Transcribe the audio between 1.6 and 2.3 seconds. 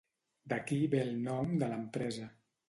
de l'empresa.